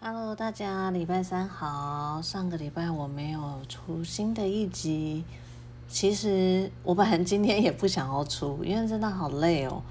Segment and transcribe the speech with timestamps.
[0.00, 2.22] Hello，大家，礼拜三好。
[2.22, 5.24] 上个礼拜我没有出新的一集，
[5.88, 9.82] 其实我本来今天也不想要出，因为真的好累哦。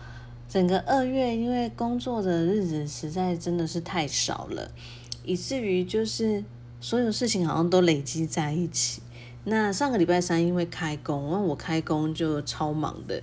[0.48, 4.72] 整个二月，因为工作的日子实在真的是太少了，
[5.26, 6.42] 以至于就是
[6.80, 9.02] 所有事情好像都累积在一起。
[9.44, 13.21] 那上个礼拜三因为开工，因为我开工就超忙的。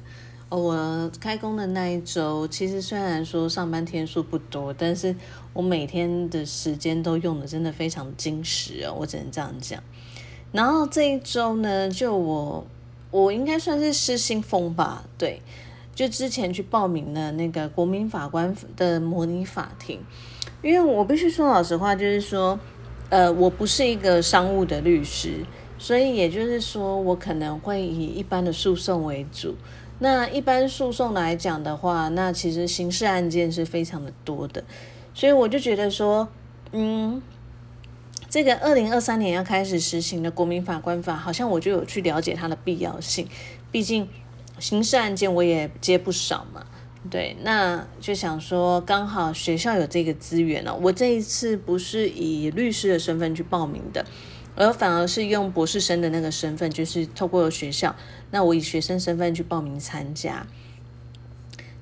[0.51, 5.15] 我开工的那一周，其实虽然说上班天数不多，但是
[5.53, 9.83] 我每天的时间都用的真的非常精实哦，我只能这样讲。
[10.53, 12.65] 然后这一周呢，就我
[13.11, 15.43] 我应该算是失心疯吧，对，
[15.93, 19.99] 就之前去报名了那个国民法官的模拟法庭，
[20.63, 22.61] 因为我必须说老实话，就是说，
[23.09, 25.45] 呃，我不是一个商务的律师，
[25.79, 29.57] 所以也就是说，我可能会以一般的诉讼为主。
[30.05, 34.63] 那一般诉讼来讲的话，那其实刑事案件是非常的多的，
[35.15, 36.29] 所以我就觉得说，
[36.73, 37.23] 嗯，
[38.29, 43.27] 这个二零二三年要开始实行的国民法官法，好像我就有去了解它的必要性。
[43.73, 44.07] 毕竟
[44.59, 46.67] 刑事案件我也接不少嘛，
[47.11, 50.77] 对，那就想说刚好学校有这个资源了。
[50.77, 54.05] 我这一次不是以律师的身份去报名的。
[54.57, 57.95] 而反而是用博士生的那个身份，就是透过学校，
[58.31, 60.47] 那我以学生身份去报名参加。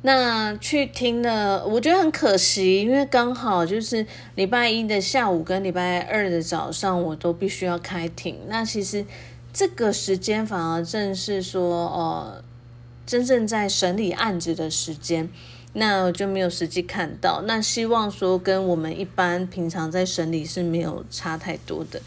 [0.04, 8.36] 那去听了，我觉得很可惜，因为刚好就是礼拜一的下午跟礼拜二的早上，我都必须要开庭。
[8.48, 9.06] 那其实
[9.52, 12.42] 这个时间反而正是说，呃，
[13.06, 15.28] 真正在审理案子的时间，
[15.74, 17.42] 那我就没有实际看到。
[17.46, 22.02] 那希望说跟我们一般平常在审理是没有差太多的。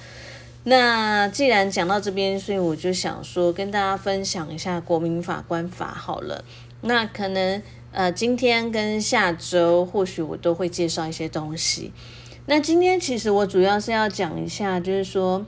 [0.68, 6.44] 那既然讲到这边，所以我就想说跟大家分享一下国民法官法好了。
[6.82, 11.94] 那可能呃今天跟下周或许我都会介绍一些东西。
[12.48, 15.46] 那今天其实我主要是要讲一下，就是说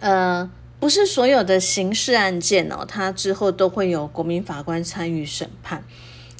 [0.00, 5.82] 呃不是所有的刑事案件哦，它之后都会有国民法官参与审判。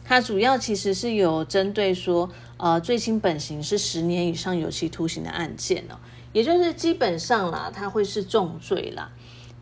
[0.05, 5.97] 它主要其实是有针对说呃最轻本刑是十年以上有期徒刑的案件哦。
[6.33, 9.11] 也就是基本上啦，它会是重罪啦。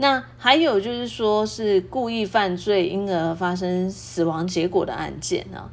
[0.01, 5.69] 那还有就是说，是故意犯罪因而发生死亡结果的案件呢。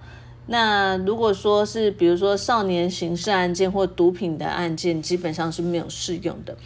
[0.48, 6.58] 那如果说是比如说少年刑事案件或毒品的案件，基本上是没有适用的。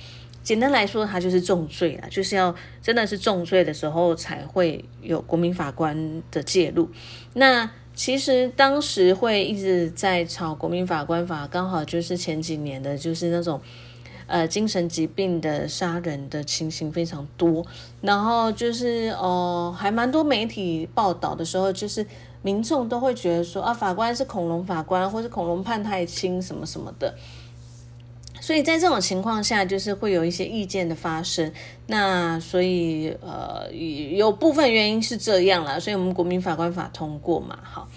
[0.41, 6.89] 简单来说，它就是重罪啦，就是要真的是重罪的时候才会有国民法官的介入。
[7.33, 13.59] 那其实当时会一直在炒国民法官法，刚好就是前几年的，就是那种。
[14.29, 17.65] 呃，精神疾病的杀人的情形非常多，
[17.99, 22.05] 然后就是呃，还蛮多媒体报道的时候，就是
[22.41, 27.13] 民众都会觉得说啊，法官是恐龙法官，或是恐龙判太轻什么什么的，
[28.39, 31.51] 所以在这种情况下，就是会有一些意见的发生。
[31.87, 37.87] 那所以呃，有部分原因是这样啦，所以我们国民法官法通过嘛，好。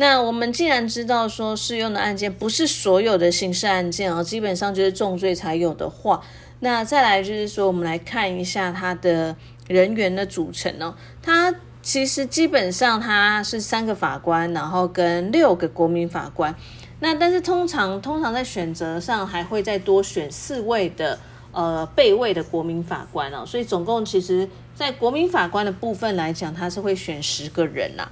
[0.00, 6.22] 那我们既然知道说适用的案件不是所有的刑事案件啊，基本上就是重罪才有的话，
[6.60, 9.34] 那再来就是说，我们来看一下它的
[9.66, 10.94] 人员的组成哦。
[11.20, 16.54] 它其实基本上它是三个法官，然后跟六个国民法官。
[17.00, 21.18] 那但是通常通常在选择上还会再多选四位的
[21.50, 23.44] 呃备位的国民法官哦。
[23.44, 28.08] 所以总共其实在国民法官的部分来讲，他是会选十个人呐，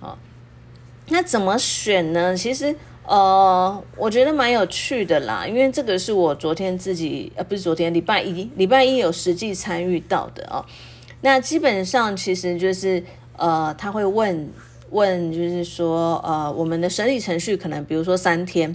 [0.00, 0.16] 啊。
[1.12, 2.36] 那怎么选呢？
[2.36, 10.64] 其实，呃，我觉得蛮有趣的啦，因为这个是我昨天自己，呃，不是昨天，礼拜一，礼拜一有实际参与到的哦。
[11.20, 13.02] 那基本上其实就是，
[13.36, 14.52] 呃，他会问
[14.90, 18.74] 问，就是说，呃，我们的审理程序可能，比如说三天，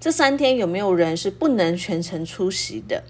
[0.00, 3.04] 这三天有没有人是不能全程出席的？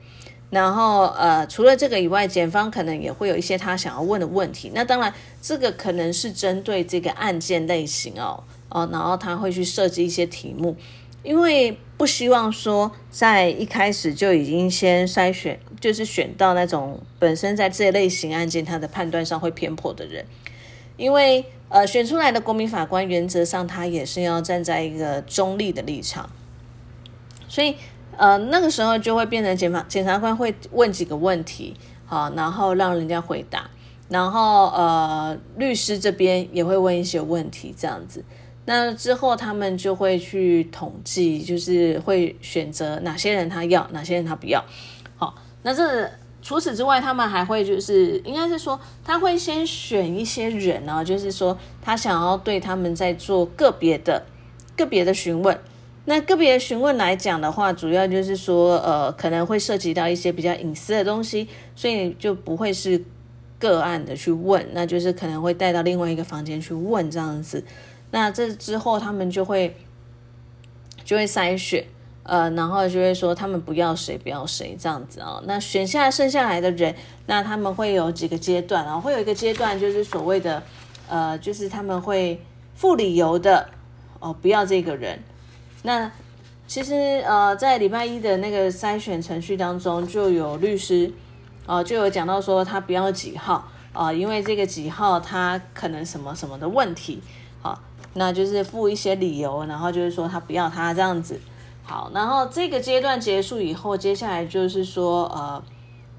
[0.51, 4.71] 然后，呃，除了这个以外，检方可能也会有一些他想要问的问题。
[4.75, 5.13] 那当然，
[5.43, 8.45] 这个可能是针对这个案件类型哦。
[8.71, 10.77] 哦，然后他会去设计一些题目，
[11.23, 20.25] 因为不希望说在一开始就已经先筛选，就是选到那种本身在这类型案件他的判断上会偏颇的人，
[20.97, 26.31] 因为呃选出来的国民法官原则上他也是要站在一个中立的立场，
[27.49, 27.75] 所以
[28.17, 31.75] 呃那个时候就会变成检法检察官会问几个问题，
[32.05, 33.69] 好，然后让人家回答，
[34.09, 38.23] 然后呃律师这边也会问一些问题，这样子。
[38.71, 44.63] 那之后，他们就会去统计，就是会选择哪些人他要，哪些人他不要。
[45.17, 46.07] 好，那这
[46.43, 54.23] 除此之外，他们还会就是应该是说，他会先选一些人呢，就是说他想要对他们在做个别的、
[54.77, 55.59] 个别的询问。
[56.05, 63.03] 那个别询问来讲的话，主要就是说，呃，可能会涉及到一些比较隐私的东西，所以就不会是
[63.59, 67.65] 个案的去问，那就是可能会带到另外一个房间去问这样子。
[68.11, 69.77] 那这之后他们就会
[71.05, 71.85] 就会筛选，
[72.23, 75.43] 呃，然后就会说他们不要谁不要谁这样子啊。
[75.45, 76.95] 那选下剩下来的人，
[77.27, 78.99] 那他们会有几个阶段啊？
[78.99, 80.63] 会有一个阶段就是所谓的，
[81.09, 82.43] 呃，就是他们会
[82.75, 83.69] 附理由的
[84.21, 85.19] 哦，不要这个人。
[85.83, 86.11] 那
[86.67, 91.11] 其实呃，在礼拜一的那个筛选程序当中，就有律师
[91.67, 97.23] 呃就有讲到说他不要几号啊，因为这个几号他可能什么什么的问题，
[97.61, 97.81] 好，
[98.15, 101.41] 那就是付一些理由，然后就是说他不要他这样子。
[101.83, 105.63] 好，然后这个阶段结束以后，接下来就是说呃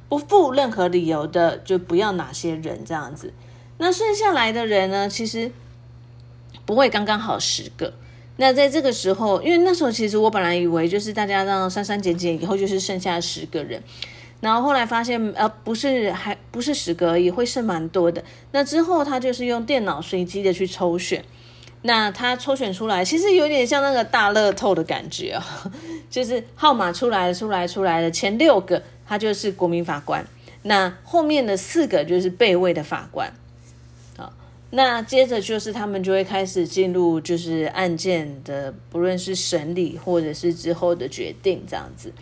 [0.07, 3.33] 不付任何理由的就不要哪些人这样子。
[3.77, 5.51] 那剩下来的人呢，其实
[6.65, 7.93] 不会刚刚好十个。
[8.37, 13.83] 那在这个时候，因为那时候其实我本来以为就是大家让删删减减以后就是剩下十个人，
[14.41, 18.23] 然后后来发现呃不是还不是十个而已，会剩蛮多的。
[18.51, 21.23] 那之后他就是用电脑随机的去抽选，
[21.81, 25.71] 那他抽选出来其实有点像那个大乐透的感觉啊，
[26.09, 30.25] 就是号码出来了出来出来了前六个他就是国民法官，
[30.63, 33.33] 那后面的四个就是备位的法官。
[34.15, 34.31] 好
[34.69, 42.13] 那接着就是他们就会开始进入就是案件的，不论是审理或者是之后的决定这样子。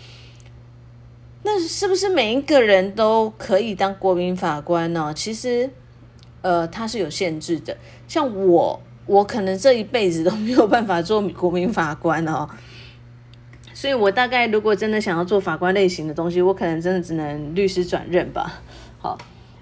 [1.50, 5.14] 那是不是每一个人都可以当国民法官呢？
[5.16, 5.70] 其实，
[6.42, 7.78] 呃，它是有限制的。
[8.06, 12.50] 像我，我可能这一辈子都没有办法做国民法官哦。
[13.74, 18.60] 所以我大概如果真的想要做法官类型的东西，我可能真的只能律师转任吧。
[19.00, 19.18] 好。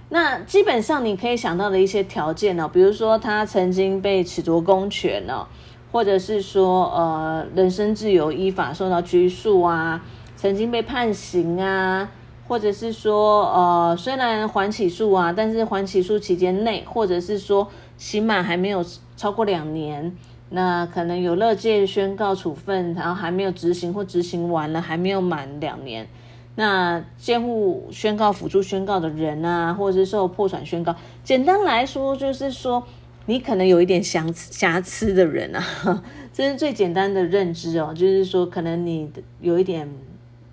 [0.09, 5.47] 那基本上你可以想到的一些条件呢，比如说他曾经被褫夺公权呢，
[5.91, 10.03] 或者是说呃人身自由依法受到拘束啊，
[10.45, 12.07] 曾经被判刑啊，
[12.47, 18.85] 或者是说呃虽然缓起诉啊，但是缓起诉期间内，或者是说刑满还没有
[19.17, 20.15] 超过两年，
[20.49, 26.07] 那可能有乐界宣告处分，然后还没有执行或执行完了还没有满两年。
[26.53, 32.83] 那监护宣告、辅助宣告的人啊，或者是受破产宣告，简单来说就是说，
[33.25, 37.91] 你可能有一点瑕疵瑕疵的人啊， 这是最简单的认知哦。
[37.95, 39.11] 就是说，可能你
[39.41, 39.89] 有一点，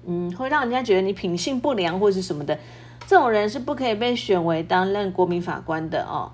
[0.07, 2.59] 嗯，会让人家觉得你品性不良或者是什么的，
[3.07, 6.33] 这种人是不可以被选为担任国民法官的哦。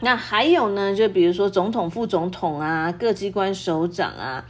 [0.00, 4.44] 那还有呢，就比如说总统、副总统啊，各机关首长啊。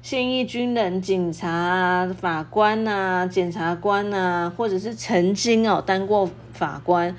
[0.00, 7.14] 现役军人、警察啊、法官呐、检察官呐，或者是曾经哦当过法官、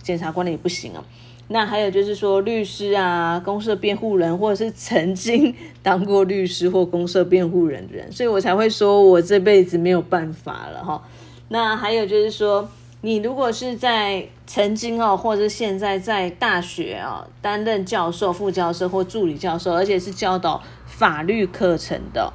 [0.00, 1.02] 检察官的也不行哦。
[1.48, 11.02] 那还有就是说律师啊、公社辩护人，或者是曾经当过律师或公社辩护人的人，所以我才会说我这辈子没有办法了哈。
[11.48, 12.68] 那还有就是说，
[13.00, 20.62] 你如果是在曾经哦，或者是现在在大学哦担任教授、副教授或助理教授，而且是教导。
[20.84, 22.32] 法律课程的，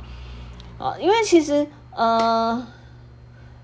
[0.77, 2.65] 啊，因为其实呃，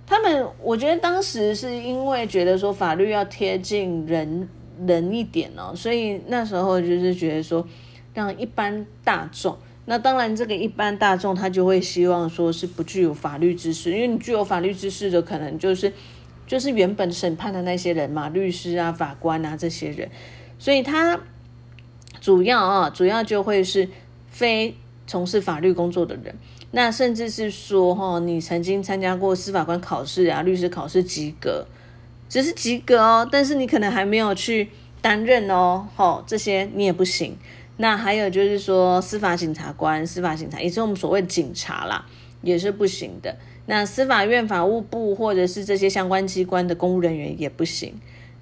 [0.05, 4.49] 他们我觉得当时是因为觉得说法律要贴近人
[4.87, 7.67] 人一点哦，所以那时候就是觉得说
[8.13, 15.91] 让一般大众，那当然这个一般大众他就会希望说是不具有法律知识，因为你具有法律知识的可能就是
[16.47, 20.09] 就是原本审判的那些人嘛，律师啊、法官啊这些人，
[20.57, 21.19] 所以他
[22.19, 23.89] 主要啊，主要就会是
[24.27, 24.75] 非。
[25.07, 26.35] 从事法律工作的人，
[26.69, 31.65] 那甚至是说，哈，你曾经参加过司法官考试啊，律师考试及格，
[32.29, 34.69] 只是及格哦，但是你可能还没有去
[35.01, 37.35] 担任哦，哈，这些你也不行。
[37.75, 42.05] 那还有就是说，司法检察官、司法警察，也是我们所谓警察啦，
[42.41, 43.35] 也是不行的。
[43.65, 47.93] 那司法院法务部或者是这些相关机关的公务人员也不行。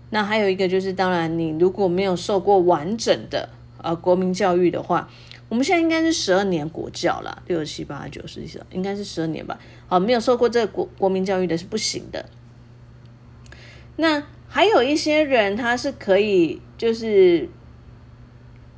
[0.09, 3.49] 那还有一个就是，当然你如果没有受过完整的
[3.81, 5.09] 呃国民教育的话。
[5.49, 9.57] 我们现在应该是十二年国教了，六七八九十，应该是十二年吧。
[9.87, 12.25] 好，没有受过这个国国民教育的是不行的。
[13.97, 17.49] 那还有一些人，他是可以就是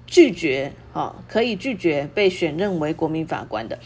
[0.08, 3.78] 拒绝，好，可以拒绝被选任为国民法官的，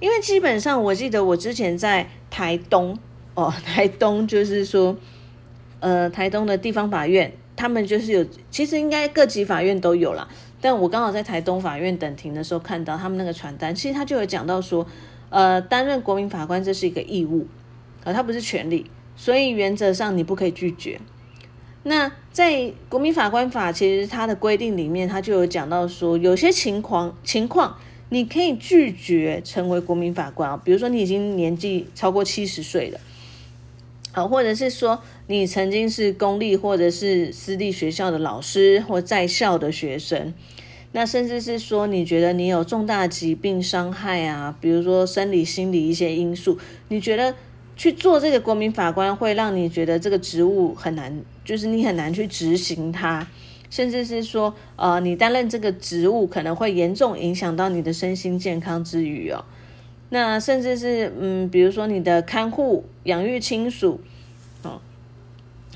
[0.00, 2.98] 因为基本上我记得我之前在台东，
[3.34, 4.96] 哦， 台东就是说，
[5.80, 10.26] 呃，台东的地方法院，他们就是有，其实应该各级法院都有啦。
[10.60, 14.86] 但我刚好在台东法院等庭的时候看到他们那个传单，其实他就有讲到说，
[15.30, 17.46] 呃，担任国民法官这是一个义务，
[18.02, 20.98] 啊，它不是权利，所以原则上你不可以拒绝。
[21.82, 27.76] 那在国民法官法其实它的规定里面，它就有讲到说，有些情况情况
[28.08, 30.60] 你可以拒绝成为国民法官啊。
[30.64, 33.00] 比如说你已经年纪超过七十岁了，
[34.12, 40.32] 好，或者是说你曾经是公立或者是私立学校的老师或在校的学生。
[40.92, 46.58] 那甚至是说，你觉得你有重大疾病伤害啊，比如说生理、心理一些因素，
[46.88, 47.34] 你觉得
[47.78, 53.26] 去做这个国民法官会让你觉得这个职务很难，就是你很难去执行它，
[53.70, 59.42] 甚至是说，呃，你担任这个职务可能会严重影响到你的身心健康之余哦，
[60.10, 64.00] 那甚至是嗯，比如说你的看护、养育亲属。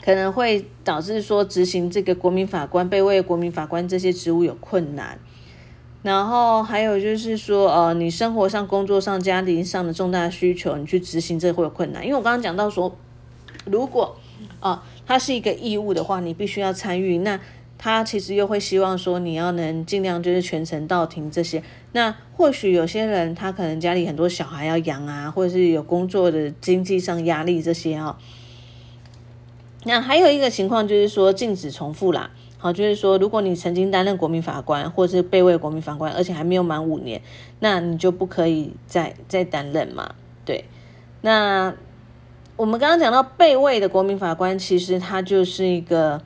[0.04, 5.16] 可能会导致说执行这个国民法官、被位国民法官这些职务有困难，
[6.02, 12.04] 然后还有就是说，呃，你生活上、工作上、家庭上的重大需求，你去执行这会有困难。
[12.04, 12.96] 因为我刚刚讲到说，
[13.64, 14.16] 如果
[14.58, 17.38] 啊，它是一个义务的话，你必须要参与，那
[17.78, 21.62] 他其实又会希望说你要能尽量就是全程到庭这些。
[21.92, 28.18] 那或许有些人他可能家里很多小孩要养啊，或者是有工作的经济上压力这些啊。
[29.84, 32.30] 那还有一个情况就是说禁止重复啦，
[32.62, 37.20] 好，就是说如果你曾经担任国民法官或者是被位国民法官，而且还没有满五年，
[37.58, 40.14] 那你就不可以再再担任嘛。
[40.44, 40.64] 对，
[41.22, 41.74] 那
[42.54, 46.22] 我们刚刚讲到被位的国民法官，其实他就是一个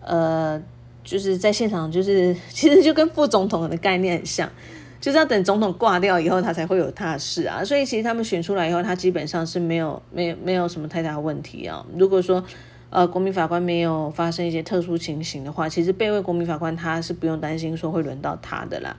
[0.00, 0.62] 呃，
[1.04, 4.50] 就是在现场，就是其实就跟副总统的概念很像，
[4.98, 7.62] 就是要等总统挂掉以后，他才会有他的事啊。
[7.62, 11.84] 所以其实他们选出来以后，他基本上是没有没有没有什么太大问题啊。
[11.98, 12.42] 如果说
[12.88, 18.96] 呃，国民法官没有发生一些特殊情形的话，其实备位国民法官他是不用担心说会轮到他的啦。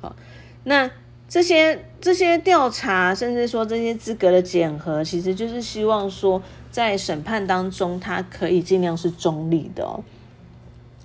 [0.00, 0.16] 好，
[0.64, 0.90] 那
[1.28, 10.00] 这些这些调查，甚至说这些资格的检核，其实就是希望说在审判当中，他可以尽量是中立的哦。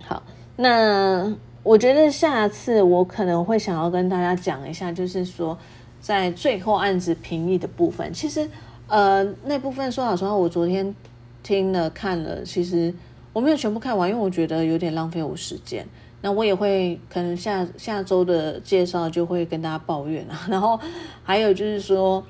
[0.01, 0.23] 好，
[0.55, 5.57] 那我觉得下次我可能会想要跟大家讲一下，就是说
[5.99, 8.49] 在最后案子评议的部分，其实
[8.87, 10.95] 呃那部分说老实话，我昨天。
[11.43, 12.93] 听了看了，其实
[13.33, 15.85] 我没有全部看完，因为我觉得有点浪费我时间。
[16.21, 20.39] 那我也会可能下下周的介绍就会跟大家抱怨啊。
[20.49, 20.79] 然后
[21.21, 22.25] 还有就是说，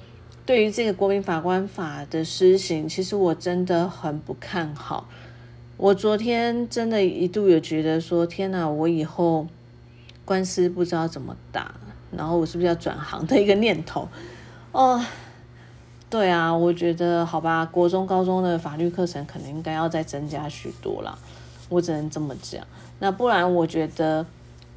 [0.48, 5.08] 对于这个国民法官法的施行，其实我真的很不看好。
[5.78, 9.46] 我昨天真的一度有觉得说，天哪，我以后
[10.26, 11.76] 官司不知道怎么打，
[12.12, 14.08] 然后我是不是要转行的一个念头
[14.72, 15.06] 哦。
[16.14, 21.18] 对啊，我觉得好吧，国中、高中的法律课程可能应该要再增加许多啦，
[21.70, 22.64] 我只能这么讲。
[23.00, 24.24] 那不然，我觉得，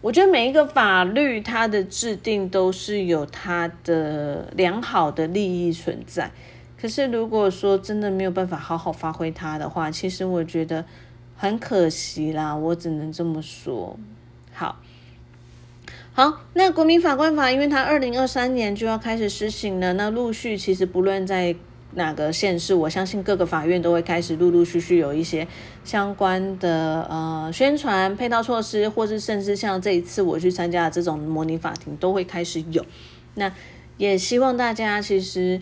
[0.00, 6.30] 我觉得每一个法律它的制定都是有它的良好的利益存在。
[6.80, 10.82] 可是如果说真的没有办法好好发挥它的话，其实我觉得
[11.36, 13.98] 很可惜啦，我只能这么说。
[14.54, 14.76] 好。
[16.16, 21.54] 好，那国民法官法，因为它二零二三年就要开始施行了，那陆续其实不论在
[21.92, 25.46] 哪个县市，我相信各个法院都会开始陆陆续续有一些
[25.84, 32.82] 相关的呃宣传配套措施，或是甚至像这一次我去参加的这种模拟法庭都会开始有。
[33.34, 33.52] 那
[33.98, 35.60] 也希望大家其实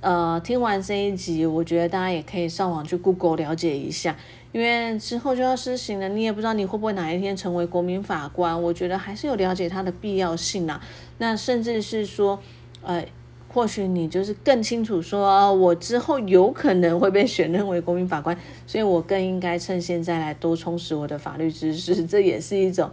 [0.00, 4.16] 呃听完这一集，我觉得大家也可以上网去 Google 了解一下。
[4.54, 8.62] 因为之后就要施行了，你也不知道你会不会哪一天成为国民法官。
[8.62, 10.80] 我觉得还是有了解它的必要性啊。
[11.18, 12.38] 那甚至是说，
[12.80, 13.04] 呃，
[13.48, 22.06] 或许你就是更清楚说，我之后有可能会被选任为国民法官，所以我更应该趁现在来多充实我的法律知识。
[22.06, 22.88] 这也是一种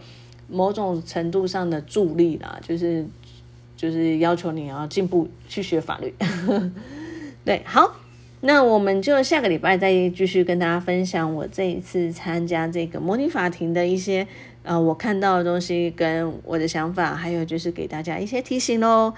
[0.47, 3.05] 某种程度上的助力啦，就是
[3.77, 6.11] 就是要求你要进步去学法律。
[7.45, 8.00] 对，好。
[8.41, 14.27] 那我们就下个礼拜再继续跟大家分享我这一次参加这个模拟法庭的一些
[14.63, 19.13] 呃我看到的东西跟我的想法，还有就是给大家一些提醒喽。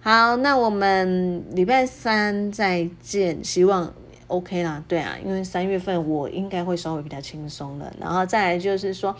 [0.00, 3.92] 好，那我们礼拜三再见，希望
[4.28, 4.82] OK 啦。
[4.86, 9.14] 对啊，因为三月份我应该会稍微比较轻松了，然后再来就是说。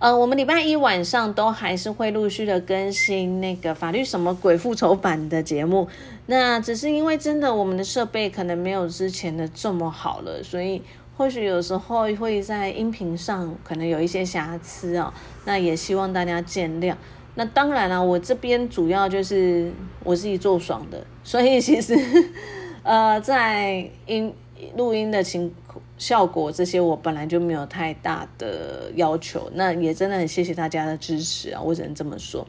[0.00, 5.86] 呃，我们礼拜一晚上都还是会陆续的更新那个法律什么鬼复仇版的节目。
[6.24, 10.80] 那只是因为真的我们的设备可能没有之前的这么好了，所以
[11.18, 15.12] 或许有时候会在音频上可能有一些瑕疵哦。
[15.44, 16.94] 那也希望大家见谅。
[17.34, 19.70] 那当然了，我这边主要就是
[20.02, 21.94] 我自己做爽的，所以其实
[22.82, 24.32] 呃，在音
[24.78, 25.52] 录音的情。
[26.00, 32.46] 效果这些我本来就没有太大的要求，那也真的很谢谢大家的支持啊，我只能这么说。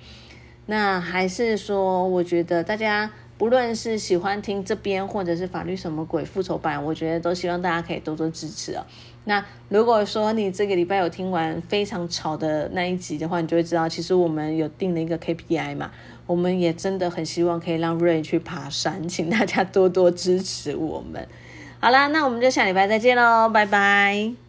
[0.67, 8.85] 那还是说，我觉得大家不论是喜欢听这边，或者是法律什么鬼复仇版，我觉得都希望大家可以多多支持哦。
[9.25, 15.91] 那如果说你这个礼拜有听完非常吵的那一集的话，你就会知道，其实我们有定了一个 KPI 嘛，
[16.25, 21.27] 我们也真的很希望可以让瑞去爬山，请大家多多支持我们。
[21.81, 24.40] 好啦，那我们就下礼拜再见喽，拜拜。